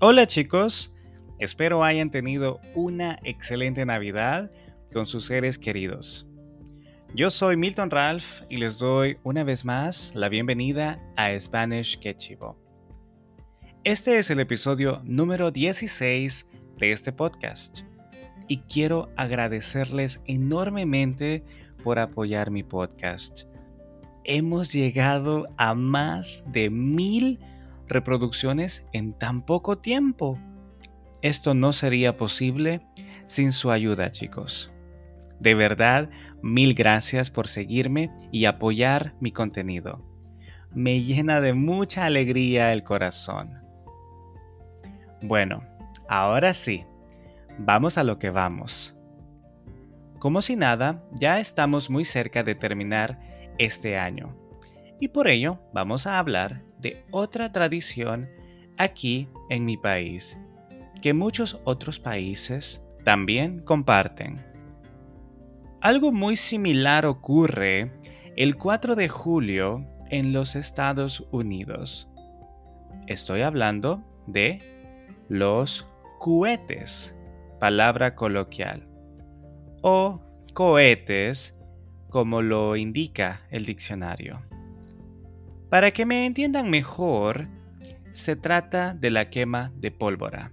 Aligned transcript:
Hola 0.00 0.28
chicos, 0.28 0.94
espero 1.40 1.82
hayan 1.82 2.08
tenido 2.08 2.60
una 2.76 3.18
excelente 3.24 3.84
Navidad 3.84 4.48
con 4.92 5.06
sus 5.06 5.26
seres 5.26 5.58
queridos. 5.58 6.24
Yo 7.16 7.32
soy 7.32 7.56
Milton 7.56 7.90
Ralph 7.90 8.42
y 8.48 8.58
les 8.58 8.78
doy 8.78 9.18
una 9.24 9.42
vez 9.42 9.64
más 9.64 10.12
la 10.14 10.28
bienvenida 10.28 11.02
a 11.16 11.36
Spanish 11.36 11.98
Quechivo. 11.98 12.56
Este 13.82 14.18
es 14.18 14.30
el 14.30 14.38
episodio 14.38 15.02
número 15.02 15.50
16 15.50 16.46
de 16.78 16.92
este 16.92 17.12
podcast 17.12 17.80
y 18.46 18.58
quiero 18.58 19.10
agradecerles 19.16 20.22
enormemente 20.26 21.42
por 21.82 21.98
apoyar 21.98 22.52
mi 22.52 22.62
podcast. 22.62 23.46
Hemos 24.22 24.72
llegado 24.72 25.48
a 25.56 25.74
más 25.74 26.44
de 26.46 26.70
mil 26.70 27.40
reproducciones 27.88 28.86
en 28.92 29.12
tan 29.12 29.42
poco 29.42 29.78
tiempo. 29.78 30.38
Esto 31.22 31.54
no 31.54 31.72
sería 31.72 32.16
posible 32.16 32.86
sin 33.26 33.52
su 33.52 33.70
ayuda, 33.70 34.10
chicos. 34.12 34.70
De 35.40 35.54
verdad, 35.54 36.10
mil 36.42 36.74
gracias 36.74 37.30
por 37.30 37.48
seguirme 37.48 38.10
y 38.32 38.46
apoyar 38.46 39.14
mi 39.20 39.32
contenido. 39.32 40.04
Me 40.72 41.02
llena 41.02 41.40
de 41.40 41.54
mucha 41.54 42.04
alegría 42.04 42.72
el 42.72 42.84
corazón. 42.84 43.58
Bueno, 45.22 45.64
ahora 46.08 46.54
sí, 46.54 46.84
vamos 47.58 47.98
a 47.98 48.04
lo 48.04 48.18
que 48.18 48.30
vamos. 48.30 48.94
Como 50.18 50.42
si 50.42 50.56
nada, 50.56 51.04
ya 51.12 51.38
estamos 51.38 51.90
muy 51.90 52.04
cerca 52.04 52.42
de 52.42 52.54
terminar 52.54 53.20
este 53.58 53.96
año. 53.96 54.36
Y 55.00 55.08
por 55.08 55.28
ello 55.28 55.58
vamos 55.72 56.06
a 56.06 56.18
hablar 56.18 56.62
de 56.80 57.04
otra 57.10 57.52
tradición 57.52 58.28
aquí 58.76 59.28
en 59.48 59.64
mi 59.64 59.76
país, 59.76 60.38
que 61.02 61.14
muchos 61.14 61.60
otros 61.64 62.00
países 62.00 62.82
también 63.04 63.60
comparten. 63.60 64.44
Algo 65.80 66.10
muy 66.10 66.36
similar 66.36 67.06
ocurre 67.06 67.92
el 68.36 68.56
4 68.56 68.96
de 68.96 69.08
julio 69.08 69.86
en 70.10 70.32
los 70.32 70.56
Estados 70.56 71.26
Unidos. 71.30 72.08
Estoy 73.06 73.42
hablando 73.42 74.02
de 74.26 74.58
los 75.28 75.86
cohetes, 76.18 77.14
palabra 77.60 78.16
coloquial, 78.16 78.88
o 79.82 80.20
cohetes 80.54 81.56
como 82.08 82.42
lo 82.42 82.76
indica 82.76 83.42
el 83.50 83.64
diccionario. 83.64 84.42
Para 85.70 85.90
que 85.90 86.06
me 86.06 86.24
entiendan 86.24 86.70
mejor, 86.70 87.46
se 88.12 88.36
trata 88.36 88.94
de 88.94 89.10
la 89.10 89.28
quema 89.28 89.70
de 89.76 89.90
pólvora. 89.90 90.52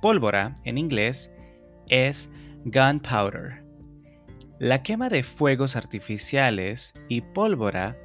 Pólvora, 0.00 0.54
en 0.64 0.78
inglés, 0.78 1.30
es 1.88 2.30
gunpowder. 2.64 3.62
La 4.58 4.82
quema 4.82 5.10
de 5.10 5.22
fuegos 5.22 5.76
artificiales 5.76 6.94
y 7.08 7.20
pólvora 7.20 7.98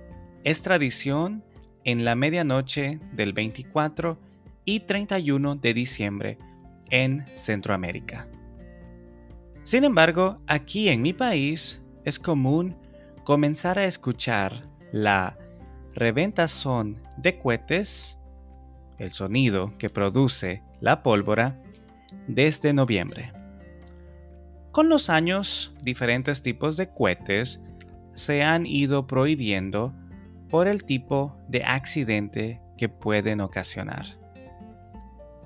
es 0.43 0.61
tradición 0.61 1.45
en 1.85 2.03
la 2.03 2.15
medianoche 2.15 2.99
del 3.13 3.31
24 3.31 4.19
y 4.65 4.81
31 4.81 5.55
de 5.55 5.73
diciembre 5.73 6.37
en 6.89 7.25
Centroamérica. 7.35 8.27
Sin 9.63 9.85
embargo, 9.85 10.41
aquí 10.45 10.89
en 10.89 11.01
mi 11.01 11.13
país 11.13 11.81
es 12.03 12.19
común 12.19 12.75
comenzar 13.23 13.79
a 13.79 13.85
escuchar 13.85 14.67
la 14.91 15.37
son 16.47 16.97
de 17.17 17.37
cohetes, 17.37 18.17
el 18.97 19.11
sonido 19.11 19.77
que 19.77 19.89
produce 19.89 20.63
la 20.79 21.03
pólvora, 21.03 21.61
desde 22.27 22.73
noviembre. 22.73 23.33
Con 24.71 24.87
los 24.87 25.09
años, 25.09 25.73
diferentes 25.81 26.41
tipos 26.41 26.77
de 26.77 26.89
cohetes 26.89 27.59
se 28.13 28.43
han 28.43 28.65
ido 28.65 29.07
prohibiendo 29.07 29.93
por 30.49 30.67
el 30.67 30.83
tipo 30.83 31.35
de 31.47 31.63
accidente 31.63 32.61
que 32.77 32.87
pueden 32.87 33.41
ocasionar. 33.41 34.05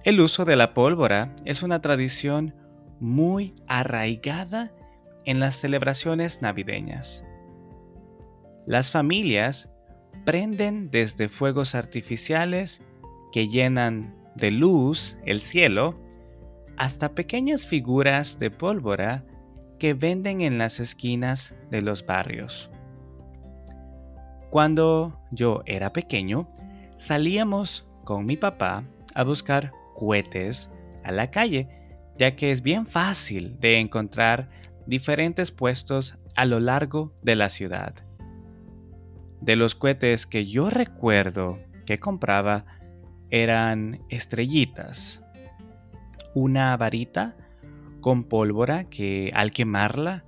El 0.04 0.22
uso 0.22 0.46
de 0.46 0.56
la 0.56 0.74
pólvora 0.74 1.36
es 1.46 1.64
una 1.64 1.82
tradición 1.82 2.54
muy 3.00 3.56
arraigada 3.68 4.72
en 5.26 5.40
las 5.40 5.56
celebraciones 5.56 6.42
navideñas. 6.42 7.24
Las 8.66 8.92
familias 8.92 9.73
prenden 10.26 10.90
desde 10.90 11.30
fuegos 11.30 11.76
artificiales 11.76 12.82
que 13.32 13.50
llenan 13.50 14.16
de 14.36 14.52
luz 14.52 15.18
el 15.26 15.42
cielo 15.42 16.00
hasta 16.78 17.14
pequeñas 17.14 17.66
figuras 17.66 18.40
de 18.40 18.52
pólvora 18.52 19.24
que 19.80 19.94
venden 19.94 20.42
en 20.42 20.58
las 20.58 20.80
esquinas 20.80 21.54
de 21.70 21.82
los 21.82 22.06
barrios. 22.06 22.70
Cuando 24.50 25.20
yo 25.32 25.64
era 25.66 25.94
pequeño, 25.94 26.48
salíamos 26.98 27.86
con 28.04 28.26
mi 28.26 28.38
papá 28.38 28.84
a 29.16 29.24
buscar 29.24 29.72
cohetes 29.96 30.70
a 31.04 31.12
la 31.12 31.32
calle, 31.32 31.68
ya 32.18 32.36
que 32.36 32.52
es 32.52 32.62
bien 32.62 32.86
fácil 32.86 33.60
de 33.60 33.80
encontrar 33.80 34.50
diferentes 34.86 35.52
puestos 35.52 36.18
a 36.36 36.46
lo 36.46 36.60
largo 36.60 37.14
de 37.22 37.36
la 37.36 37.50
ciudad. 37.50 37.94
De 39.44 39.58
los 39.58 39.76
cohetes 39.76 40.26
que 40.26 40.46
yo 40.46 40.70
recuerdo 40.70 41.60
que 41.86 42.00
compraba 42.00 42.64
eran 43.30 44.00
estrellitas, 44.08 45.22
una 46.34 46.78
varita 46.78 47.36
con 48.00 48.24
pólvora 48.24 48.86
que 48.86 49.34
al 49.36 49.52
quemarla 49.52 50.24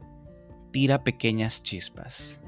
tira 0.71 1.05
pequeñas 1.05 1.63
chispas, 1.63 2.41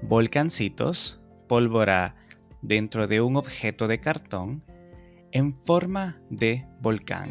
volcancitos, 0.00 1.20
pólvora 1.48 2.16
dentro 2.62 3.06
de 3.06 3.20
un 3.20 3.36
objeto 3.36 3.86
de 3.86 4.00
cartón 4.00 4.64
en 5.32 5.54
forma 5.66 6.18
de 6.30 6.66
volcán, 6.80 7.28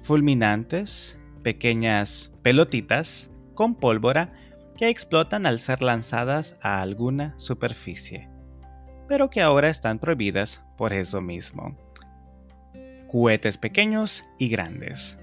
fulminantes, 0.00 1.18
pequeñas 1.42 2.32
pelotitas 2.40 3.30
con 3.52 3.74
pólvora 3.74 4.32
que 4.76 4.88
explotan 4.88 5.46
al 5.46 5.60
ser 5.60 5.82
lanzadas 5.82 6.56
a 6.60 6.80
alguna 6.80 7.34
superficie, 7.38 8.28
pero 9.08 9.30
que 9.30 9.40
ahora 9.40 9.70
están 9.70 9.98
prohibidas 9.98 10.62
por 10.76 10.92
eso 10.92 11.20
mismo. 11.20 11.76
Cohetes 13.08 13.58
pequeños 13.58 14.24
y 14.38 14.48
grandes. 14.48 15.18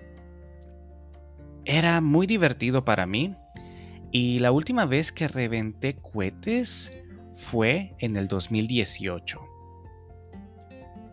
Era 1.65 2.01
muy 2.01 2.27
divertido 2.27 2.85
para 2.85 3.05
mí 3.05 3.35
y 4.11 4.39
la 4.39 4.51
última 4.51 4.85
vez 4.85 5.11
que 5.11 5.27
reventé 5.27 5.95
cohetes 5.95 6.97
fue 7.35 7.93
en 7.99 8.17
el 8.17 8.27
2018. 8.27 9.41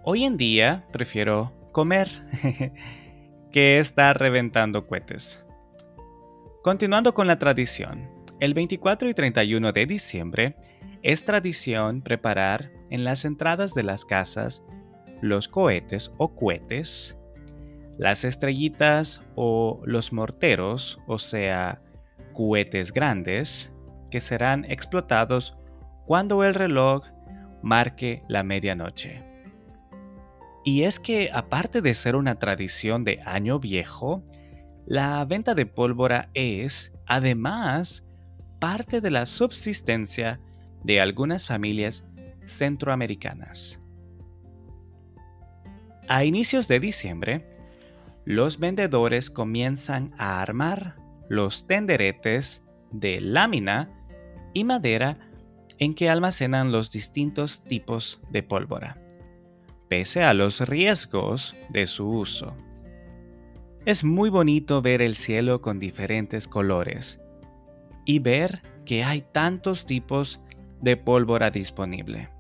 Hoy 0.05 0.25
en 0.25 0.37
día 0.37 0.87
prefiero 0.93 1.53
comer 1.73 2.09
que 3.53 3.79
estar 3.79 4.19
reventando 4.19 4.87
cohetes. 4.87 5.45
Continuando 6.63 7.15
con 7.15 7.27
la 7.27 7.39
tradición, 7.39 8.18
el 8.41 8.55
24 8.55 9.09
y 9.09 9.15
31 9.15 9.73
de 9.73 9.87
diciembre 9.87 10.57
es 11.03 11.25
tradición 11.25 12.03
preparar 12.03 12.71
en 12.91 13.05
las 13.05 13.25
entradas 13.25 13.75
de 13.75 13.83
las 13.83 14.05
casas 14.05 14.63
los 15.21 15.49
cohetes 15.49 16.13
o 16.19 16.35
cohetes, 16.35 17.19
las 17.99 18.25
estrellitas 18.25 19.23
o 19.35 19.81
los 19.85 20.13
morteros, 20.13 21.01
o 21.09 21.19
sea, 21.19 21.83
cohetes 22.33 22.93
grandes, 22.93 23.73
que 24.11 24.21
serán 24.21 24.65
explotados 24.65 25.57
cuando 26.07 26.45
el 26.45 26.55
reloj 26.55 27.05
marque 27.63 28.23
la 28.29 28.45
medianoche. 28.45 29.25
Y 30.65 30.83
es 30.85 31.01
que 31.01 31.31
aparte 31.33 31.83
de 31.83 31.95
ser 31.95 32.15
una 32.15 32.39
tradición 32.39 33.03
de 33.03 33.21
año 33.25 33.59
viejo, 33.59 34.23
la 34.87 35.25
venta 35.25 35.55
de 35.55 35.67
pólvora 35.67 36.31
es, 36.35 36.93
además, 37.07 38.08
parte 38.59 39.01
de 39.01 39.11
la 39.11 39.27
subsistencia 39.27 40.41
de 40.83 41.01
algunas 41.01 41.47
familias 41.47 42.07
centroamericanas. 42.45 43.81
A 46.09 46.25
inicios 46.25 46.69
de 46.69 46.81
diciembre, 46.81 47.47
los 48.25 48.59
vendedores 48.59 49.31
comienzan 49.31 50.15
a 50.19 50.41
armar 50.43 50.97
los 51.29 51.67
tenderetes 51.67 52.63
de 52.91 53.21
lámina 53.21 53.91
y 54.55 54.65
madera 54.65 55.19
en 55.79 55.95
que 55.95 56.09
almacenan 56.09 56.73
los 56.73 56.91
distintos 56.91 57.63
tipos 57.63 58.21
de 58.31 58.43
pólvora, 58.43 58.99
pese 59.89 60.25
a 60.25 60.35
los 60.35 60.67
riesgos 60.67 61.55
de 61.69 61.87
su 61.87 62.09
uso. 62.09 62.57
Es 63.85 64.03
muy 64.03 64.31
bonito 64.31 64.83
ver 64.83 65.03
el 65.03 65.15
cielo 65.15 65.61
con 65.61 65.79
diferentes 65.79 66.49
colores 66.49 67.21
y 68.09 68.21
ver 68.21 68.63
que 68.87 69.05
hay 69.05 69.21
tantos 69.21 69.85
tipos 69.85 70.41
de 70.81 70.97
pólvora 70.97 71.51
disponible. 71.51 72.31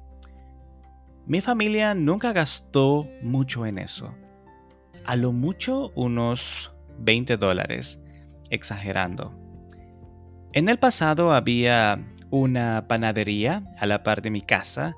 Mi 1.26 1.42
familia 1.42 1.94
nunca 1.94 2.32
gastó 2.32 3.06
mucho 3.20 3.66
en 3.66 3.76
eso. 3.76 4.14
A 5.04 5.14
lo 5.14 5.30
mucho 5.32 5.92
unos 5.94 6.72
20 7.00 7.36
dólares, 7.36 8.00
exagerando. 8.48 9.38
En 10.54 10.70
el 10.70 10.78
pasado 10.78 11.34
había 11.34 12.02
una 12.30 12.86
panadería 12.88 13.62
a 13.78 13.84
la 13.84 14.02
par 14.02 14.22
de 14.22 14.30
mi 14.30 14.40
casa 14.40 14.96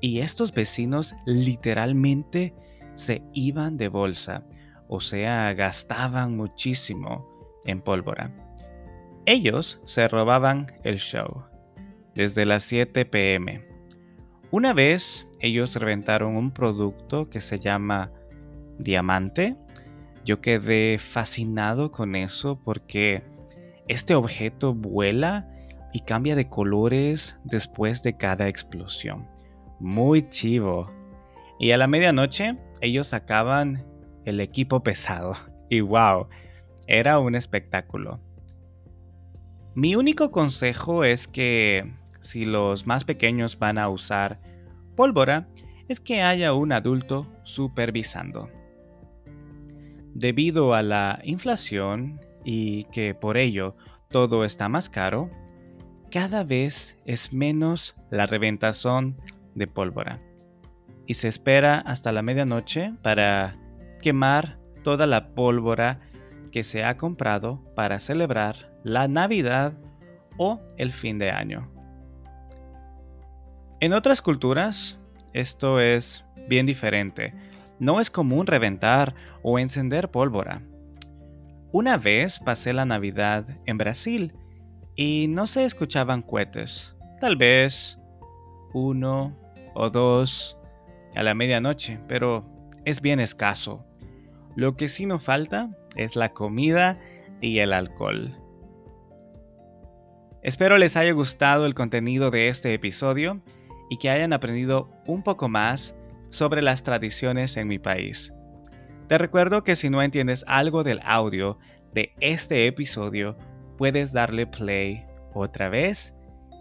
y 0.00 0.20
estos 0.20 0.50
vecinos 0.54 1.14
literalmente 1.26 2.54
se 2.94 3.22
iban 3.34 3.76
de 3.76 3.88
bolsa, 3.88 4.46
o 4.88 5.02
sea, 5.02 5.52
gastaban 5.52 6.38
muchísimo 6.38 7.28
en 7.66 7.82
pólvora. 7.82 8.49
Ellos 9.26 9.80
se 9.84 10.08
robaban 10.08 10.72
el 10.82 10.98
show 10.98 11.44
desde 12.14 12.46
las 12.46 12.64
7 12.64 13.04
pm. 13.04 13.66
Una 14.50 14.72
vez 14.72 15.28
ellos 15.40 15.76
reventaron 15.76 16.36
un 16.36 16.50
producto 16.50 17.30
que 17.30 17.40
se 17.40 17.58
llama 17.58 18.10
diamante. 18.78 19.56
Yo 20.24 20.40
quedé 20.40 20.98
fascinado 20.98 21.92
con 21.92 22.16
eso 22.16 22.60
porque 22.64 23.22
este 23.88 24.14
objeto 24.14 24.74
vuela 24.74 25.48
y 25.92 26.00
cambia 26.00 26.34
de 26.34 26.48
colores 26.48 27.38
después 27.44 28.02
de 28.02 28.16
cada 28.16 28.48
explosión. 28.48 29.28
Muy 29.78 30.28
chivo. 30.28 30.90
Y 31.58 31.72
a 31.72 31.78
la 31.78 31.86
medianoche 31.86 32.56
ellos 32.80 33.08
sacaban 33.08 33.86
el 34.24 34.40
equipo 34.40 34.82
pesado. 34.82 35.34
Y 35.72 35.82
wow, 35.82 36.26
era 36.88 37.20
un 37.20 37.36
espectáculo. 37.36 38.18
Mi 39.74 39.94
único 39.94 40.30
consejo 40.30 41.04
es 41.04 41.28
que 41.28 41.92
si 42.20 42.44
los 42.44 42.86
más 42.86 43.04
pequeños 43.04 43.58
van 43.58 43.78
a 43.78 43.88
usar 43.88 44.40
pólvora, 44.96 45.48
es 45.88 46.00
que 46.00 46.22
haya 46.22 46.54
un 46.54 46.72
adulto 46.72 47.26
supervisando. 47.44 48.48
Debido 50.14 50.74
a 50.74 50.82
la 50.82 51.20
inflación 51.24 52.20
y 52.44 52.84
que 52.84 53.14
por 53.14 53.36
ello 53.36 53.76
todo 54.08 54.44
está 54.44 54.68
más 54.68 54.88
caro, 54.88 55.30
cada 56.10 56.42
vez 56.42 56.98
es 57.06 57.32
menos 57.32 57.94
la 58.10 58.26
reventazón 58.26 59.16
de 59.54 59.68
pólvora. 59.68 60.20
Y 61.06 61.14
se 61.14 61.28
espera 61.28 61.78
hasta 61.78 62.10
la 62.12 62.22
medianoche 62.22 62.92
para 63.02 63.56
quemar 64.02 64.58
toda 64.82 65.06
la 65.06 65.28
pólvora 65.34 66.00
que 66.50 66.64
se 66.64 66.84
ha 66.84 66.96
comprado 66.96 67.62
para 67.74 67.98
celebrar 67.98 68.72
la 68.84 69.08
Navidad 69.08 69.74
o 70.36 70.60
el 70.76 70.92
fin 70.92 71.18
de 71.18 71.30
año. 71.30 71.70
En 73.80 73.92
otras 73.92 74.20
culturas, 74.20 74.98
esto 75.32 75.80
es 75.80 76.24
bien 76.48 76.66
diferente. 76.66 77.34
No 77.78 78.00
es 78.00 78.10
común 78.10 78.46
reventar 78.46 79.14
o 79.42 79.58
encender 79.58 80.10
pólvora. 80.10 80.62
Una 81.72 81.96
vez 81.96 82.38
pasé 82.38 82.72
la 82.72 82.84
Navidad 82.84 83.46
en 83.64 83.78
Brasil 83.78 84.34
y 84.96 85.26
no 85.28 85.46
se 85.46 85.64
escuchaban 85.64 86.20
cohetes. 86.20 86.94
Tal 87.20 87.36
vez 87.36 87.98
uno 88.74 89.36
o 89.74 89.88
dos 89.88 90.58
a 91.14 91.22
la 91.22 91.34
medianoche, 91.34 92.00
pero 92.08 92.44
es 92.84 93.00
bien 93.00 93.20
escaso. 93.20 93.84
Lo 94.60 94.76
que 94.76 94.90
sí 94.90 95.06
no 95.06 95.18
falta 95.18 95.70
es 95.96 96.16
la 96.16 96.34
comida 96.34 97.00
y 97.40 97.60
el 97.60 97.72
alcohol. 97.72 98.36
Espero 100.42 100.76
les 100.76 100.98
haya 100.98 101.12
gustado 101.12 101.64
el 101.64 101.72
contenido 101.72 102.30
de 102.30 102.48
este 102.48 102.74
episodio 102.74 103.42
y 103.88 103.96
que 103.96 104.10
hayan 104.10 104.34
aprendido 104.34 104.90
un 105.06 105.22
poco 105.22 105.48
más 105.48 105.96
sobre 106.28 106.60
las 106.60 106.82
tradiciones 106.82 107.56
en 107.56 107.68
mi 107.68 107.78
país. 107.78 108.34
Te 109.08 109.16
recuerdo 109.16 109.64
que 109.64 109.76
si 109.76 109.88
no 109.88 110.02
entiendes 110.02 110.44
algo 110.46 110.84
del 110.84 111.00
audio 111.04 111.58
de 111.94 112.12
este 112.20 112.66
episodio, 112.66 113.38
puedes 113.78 114.12
darle 114.12 114.46
play 114.46 115.06
otra 115.32 115.70
vez 115.70 116.14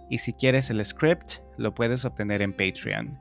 y 0.09 0.19
si 0.19 0.31
quieres 0.31 0.69
el 0.69 0.85
script, 0.85 1.39
lo 1.57 1.75
puedes 1.75 2.05
obtener 2.05 2.41
en 2.41 2.53
Patreon. 2.53 3.19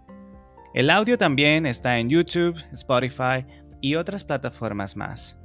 El 0.72 0.88
audio 0.90 1.18
también 1.18 1.66
está 1.66 1.98
en 1.98 2.10
YouTube, 2.10 2.56
Spotify 2.74 3.44
y 3.80 3.94
otras 3.94 4.24
plataformas 4.24 4.96
más. 4.96 5.38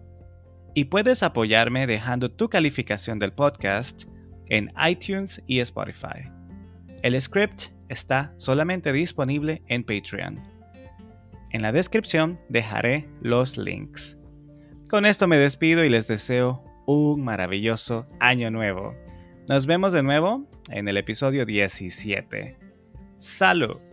Y 0.73 0.85
puedes 0.85 1.23
apoyarme 1.23 1.87
dejando 1.87 2.31
tu 2.31 2.49
calificación 2.49 3.19
del 3.19 3.33
podcast 3.33 4.05
en 4.47 4.71
iTunes 4.87 5.41
y 5.45 5.59
Spotify. 5.59 6.31
El 7.01 7.19
script 7.21 7.65
está 7.89 8.33
solamente 8.37 8.91
disponible 8.91 9.61
en 9.67 9.83
Patreon. 9.83 10.41
En 11.51 11.61
la 11.61 11.71
descripción 11.71 12.39
dejaré 12.49 13.07
los 13.21 13.57
links. 13.57 14.17
Con 14.89 15.05
esto 15.05 15.27
me 15.27 15.37
despido 15.37 15.83
y 15.83 15.89
les 15.89 16.07
deseo 16.07 16.63
un 16.85 17.23
maravilloso 17.23 18.07
año 18.19 18.49
nuevo. 18.51 18.95
Nos 19.47 19.65
vemos 19.65 19.93
de 19.93 20.03
nuevo 20.03 20.47
en 20.69 20.87
el 20.87 20.97
episodio 20.97 21.45
17. 21.45 22.57
¡Salud! 23.19 23.92